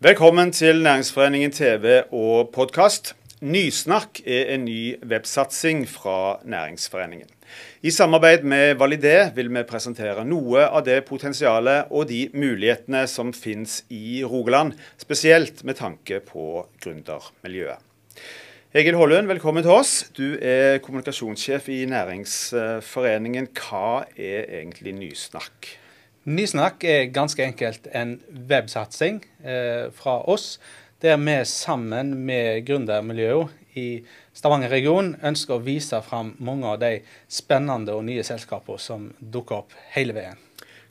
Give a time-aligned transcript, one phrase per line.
[0.00, 3.16] Velkommen til Næringsforeningen TV og podkast.
[3.42, 7.26] Nysnakk er en ny websatsing fra Næringsforeningen.
[7.82, 13.34] I samarbeid med Validé vil vi presentere noe av det potensialet og de mulighetene som
[13.34, 17.82] finnes i Rogaland, spesielt med tanke på gründermiljøet.
[18.74, 20.12] Egil Hollund, velkommen til oss.
[20.14, 23.50] Du er kommunikasjonssjef i Næringsforeningen.
[23.50, 25.74] Hva er egentlig Nysnakk?
[26.28, 28.18] Nysnakk er ganske enkelt en
[28.50, 30.58] websatsing eh, fra oss
[31.00, 33.86] der vi sammen med gründermiljøet i
[34.36, 36.90] Stavanger-regionen ønsker å vise fram mange av de
[37.32, 40.42] spennende og nye selskapene som dukker opp hele veien.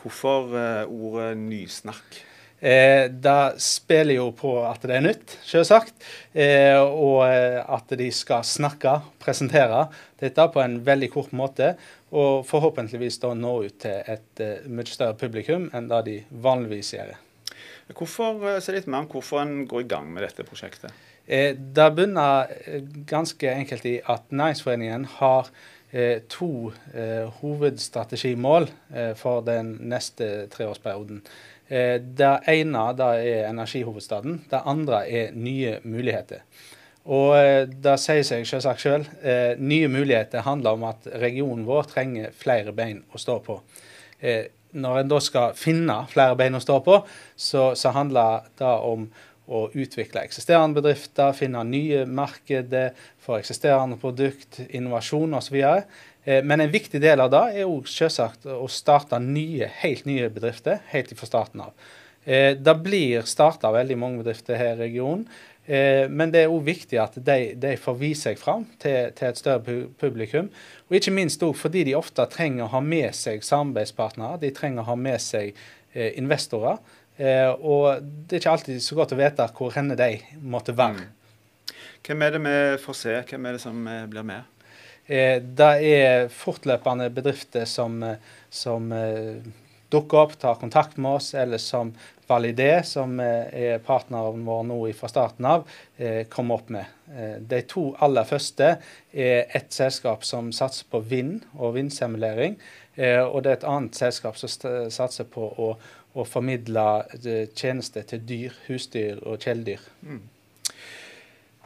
[0.00, 2.22] Hvorfor uh, ordet nysnakk?
[2.60, 5.94] Eh, det spiller jo på at det er nytt, selvsagt.
[6.32, 9.86] Eh, og eh, at de skal snakke, presentere
[10.20, 11.72] dette på en veldig kort måte.
[12.10, 16.90] Og forhåpentligvis da nå ut til et uh, mye større publikum enn det de vanligvis
[16.96, 17.12] gjør.
[17.94, 20.92] Hvorfor, eh, Se litt mer om hvorfor en går i gang med dette prosjektet.
[21.26, 25.50] Eh, det begynner eh, ganske enkelt i at Næringsforeningen har
[25.92, 31.22] eh, to eh, hovedstrategimål eh, for den neste treårsperioden.
[31.70, 34.40] Det ene det er energihovedstaden.
[34.50, 36.42] Det andre er nye muligheter.
[37.10, 39.06] Og det sier seg selvsagt selv.
[39.62, 43.60] nye muligheter handler om at regionen vår trenger flere bein å stå på
[44.72, 47.00] når en da skal finne flere bein å stå på,
[47.34, 49.08] så, så handler det om
[49.50, 55.56] å utvikle eksisterende bedrifter, finne nye markeder for eksisterende produkt, innovasjon osv.
[55.58, 60.26] Eh, men en viktig del av det er jo selvsagt å starte nye, helt nye
[60.28, 61.72] bedrifter helt fra starten av.
[62.24, 65.24] Eh, det blir starta veldig mange bedrifter her i regionen.
[65.64, 69.30] Eh, men det er òg viktig at de, de, får vise seg fram til, til,
[69.30, 70.50] et større publikum.
[70.88, 74.40] Og ikke minst òg fordi de ofte trenger å ha med seg samarbeidspartnere.
[74.42, 76.80] De trenger å ha med seg eh, investorer.
[77.20, 81.06] Eh, og det er ikke alltid så godt å vite hvor henne de måtte være.
[81.06, 81.16] Mm.
[82.06, 83.18] Hvem er det vi får se?
[83.28, 84.59] Hvem er det som eh, blir med?
[85.06, 88.16] Eh, det er fortløpende bedrifter som, eh,
[88.50, 88.92] som
[89.90, 91.92] dukker opp, tar kontakt med oss, eller som
[92.30, 95.64] Validé, som eh, er partneren vår nå fra starten av,
[96.30, 96.86] kom opp med.
[97.10, 98.76] Eh, de to aller første
[99.10, 102.60] er et selskap som satser på vind og vindsimulering.
[103.00, 104.50] Og det er et annet selskap som
[104.92, 105.68] satser på å,
[106.12, 106.82] å formidle
[107.56, 109.86] tjenester til dyr, husdyr og kjæledyr.
[110.04, 110.20] Mm.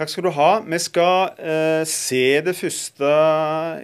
[0.00, 0.62] Takk skal du ha.
[0.64, 3.08] Vi skal eh, se det første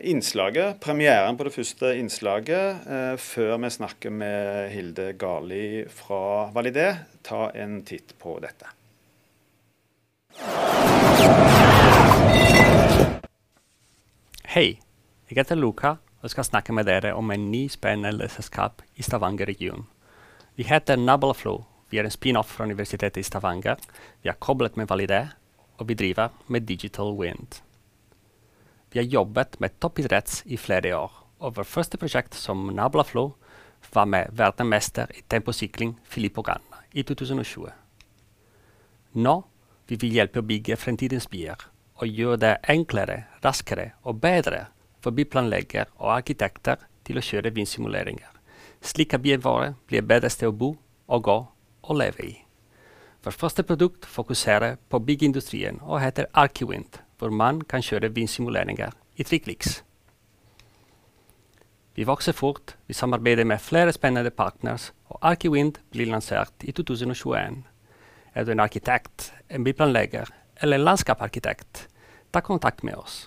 [0.01, 6.87] innslaget, premieren på det første innslaget, eh, før vi snakker med Hilde Gali fra Validé.
[7.21, 8.73] Ta en titt på dette.
[14.57, 14.81] Hei,
[15.29, 19.85] jeg heter Luca og skal snakke med dere om en ny spennende selskap i Stavanger-regionen.
[20.57, 21.59] Vi heter Nabelflo.
[21.93, 23.77] Vi er en spin-off fra Universitetet i Stavanger.
[24.25, 25.27] Vi er koblet med Validé
[25.79, 27.61] og vi driver med Digital Wind.
[28.93, 33.35] Vi har jobbet med toppidretts i flere år, og vårt første prosjekt som Nablaflow
[33.93, 37.69] var med verdensmester i temposykling Filippo Ganna i 2020.
[39.17, 39.35] Nå
[39.89, 44.67] vil vi hjelpe å bygge fremtidens byer og gjøre det enklere, raskere og bedre
[45.01, 48.33] for byplanlegger og arkitekter til å kjøre vindsimuleringer,
[48.83, 50.75] slik at byen vår blir bedre sted å bo
[51.07, 51.39] og gå
[51.87, 52.35] og leve i.
[53.27, 59.25] Vårt første produkt fokuserer på byggeindustrien og heter Archiwind, hvor man kan kjøre vindsimuleringer i
[59.27, 59.81] tre kliks.
[61.99, 67.65] Vi vokser fort, vi samarbeider med flere spennende partners, og Archiwind blir lansert i 2021.
[68.35, 70.31] Er du en arkitekt, en byplanlegger
[70.63, 71.89] eller en landskapsarkitekt,
[72.31, 73.25] ta kontakt med oss.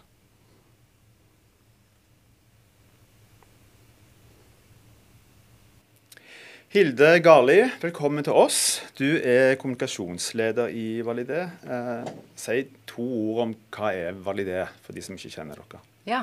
[6.69, 8.83] Hilde Garli, velkommen til oss.
[8.93, 11.47] Du er kommunikasjonsleder i Validé.
[11.65, 15.81] Eh, si to ord om hva er Validé, for de som ikke kjenner dere.
[16.05, 16.21] Ja,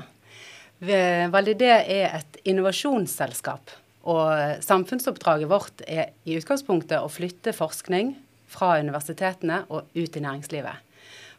[1.35, 3.75] Validé er et innovasjonsselskap.
[4.07, 8.15] Og samfunnsoppdraget vårt er i utgangspunktet å flytte forskning
[8.47, 10.83] fra universitetene og ut i næringslivet.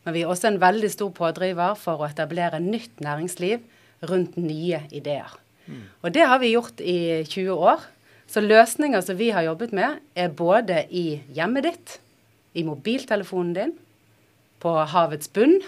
[0.03, 3.63] Men vi er også en veldig stor pådriver for å etablere nytt næringsliv
[4.11, 5.31] rundt nye ideer.
[5.67, 5.85] Mm.
[6.03, 7.93] Og det har vi gjort i 20 år.
[8.27, 11.97] Så løsninger som vi har jobbet med, er både i hjemmet ditt,
[12.57, 13.75] i mobiltelefonen din,
[14.59, 15.59] på havets bunn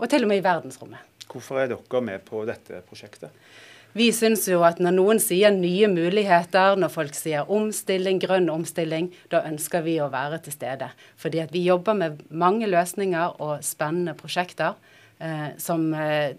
[0.00, 1.02] og til og med i verdensrommet.
[1.30, 3.30] Hvorfor er dere med på dette prosjektet?
[3.92, 9.10] Vi syns jo at når noen sier nye muligheter, når folk sier omstilling, grønn omstilling,
[9.28, 10.88] da ønsker vi å være til stede.
[11.20, 14.78] Fordi at vi jobber med mange løsninger og spennende prosjekter
[15.58, 16.34] som eh,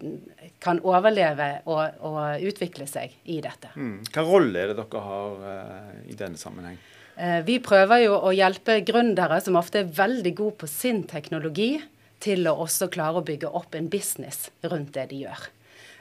[0.64, 3.72] kan overleve og, og, utvikle seg i dette.
[3.76, 4.02] Mm.
[4.12, 6.78] Hva rolle er det dere har eh, i denne sammenheng?
[7.16, 11.78] Eh, vi prøver jo å hjelpe gründere som ofte er veldig gode på sin teknologi,
[12.24, 15.42] til å også klare å bygge opp en business rundt det de gjør.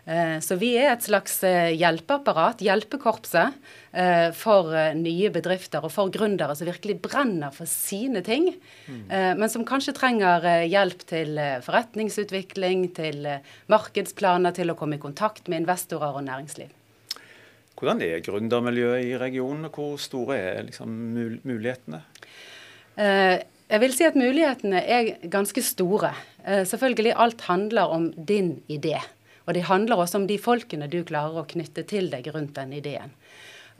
[0.04, 3.54] Eh, så vi er et slags eh, hjelpeapparat, hjelpekorpset,
[3.94, 8.48] eh, for nye bedrifter og for gründere som virkelig brenner for sine ting,
[8.88, 9.38] mm.
[9.38, 13.28] men som kanskje trenger hjelp til forretningsutvikling, til
[13.70, 16.72] markedsplaner, til å komme i kontakt med investorer og næringsliv.
[17.78, 20.90] Hvordan er gründermiljøet i regionen, og hvor store er liksom
[21.42, 22.02] mulighetene?
[22.96, 26.12] Jeg vil si at mulighetene er ganske store.
[26.68, 29.00] Selvfølgelig, alt handler om din idé.
[29.46, 32.74] Og det handler også om de folkene du klarer å knytte til deg rundt den
[32.78, 33.14] ideen.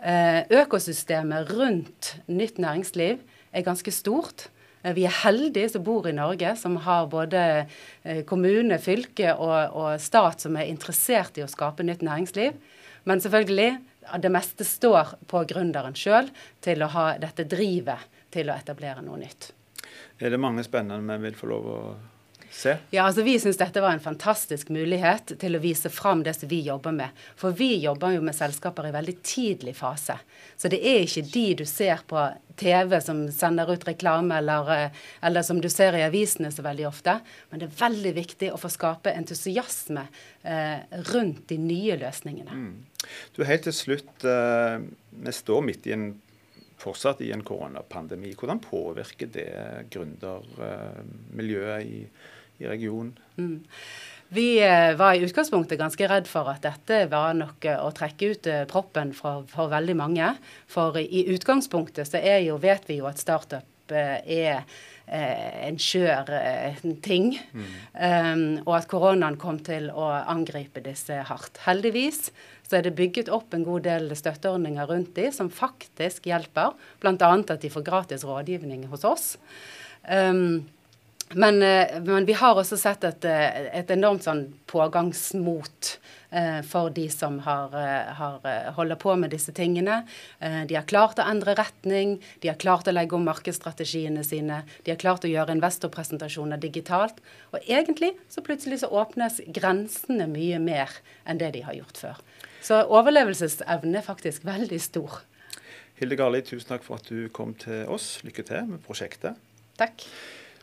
[0.03, 3.21] Eh, økosystemet rundt nytt næringsliv
[3.53, 4.49] er ganske stort.
[4.83, 7.43] Eh, vi er heldige som bor i Norge, som har både
[8.03, 12.59] eh, kommune, fylke og, og, stat som er interessert i å skape nytt næringsliv.
[13.07, 13.71] Men selvfølgelig,
[14.23, 16.31] det meste står på gründeren sjøl
[16.63, 19.53] til å ha dette drivet til å etablere noe nytt.
[20.19, 21.79] Er det mange spennende vi vil få lov å
[22.53, 22.77] Se.
[22.91, 26.51] Ja, altså Vi syns dette var en fantastisk mulighet til å vise fram det som
[26.51, 27.23] vi jobber med.
[27.39, 30.19] For vi jobber jo med selskaper i veldig tidlig fase.
[30.61, 32.27] Så det er ikke de du ser på
[32.61, 34.91] TV som sender ut reklame, eller, eh,
[35.25, 37.15] eller som du ser i avisene så veldig ofte.
[37.51, 40.05] Men det er veldig viktig å få skape entusiasme
[40.45, 42.53] eh, rundt de nye løsningene.
[42.53, 43.07] Mm.
[43.33, 44.77] Du, Helt til slutt, eh,
[45.25, 46.13] vi står midt i en
[46.83, 48.35] fortsatt i en koronapandemi.
[48.37, 49.49] Hvordan påvirker det
[49.95, 52.07] gründermiljøet i
[52.61, 53.15] i regionen.
[53.37, 53.61] Mm.
[54.33, 58.47] Vi eh, var i utgangspunktet ganske redd for at dette var noe å trekke ut
[58.49, 60.31] eh, proppen for, for, veldig mange.
[60.73, 64.65] For i utgangspunktet så er jo, vet vi jo at startup eh, er
[65.13, 66.31] en skjør
[67.05, 67.35] ting.
[67.53, 67.65] Mm.
[67.93, 71.59] Um, og at koronaen kom til å angripe disse hardt.
[71.67, 72.31] Heldigvis
[72.63, 76.79] så er det bygget opp en god del støtteordninger rundt de som faktisk hjelper.
[77.03, 77.17] Bl.a.
[77.19, 79.27] at de får gratis rådgivning hos oss.
[80.09, 80.63] Um,
[81.35, 85.91] men, eh, men, vi har også sett et, eh, et enormt sånn pågangsmot
[86.31, 87.75] eh, for de som har,
[88.19, 88.47] har,
[88.77, 90.03] holder på med disse tingene.
[90.41, 94.63] De har klart å endre retning, de har klart å legge om markedsstrategiene sine.
[94.85, 97.21] De har klart å gjøre investorpresentasjoner digitalt.
[97.53, 100.95] Og egentlig så plutselig så åpnes grensene mye mer
[101.29, 102.23] enn det de har gjort før.
[102.63, 105.23] Så overlevelsesevnen er faktisk veldig stor.
[106.01, 108.17] Hilde Garli, tusen takk for at du kom til oss.
[108.27, 109.39] Lykke til med prosjektet.
[109.79, 110.07] Takk.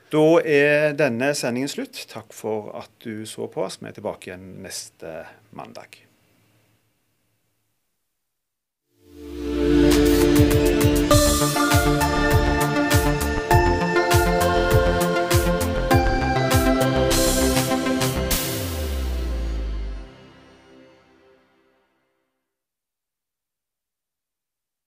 [0.09, 1.99] Da er denne sendingen slutt.
[2.09, 3.77] Takk for at du så på oss.
[3.77, 5.19] Vi er tilbake igjen neste
[5.53, 5.99] mandag.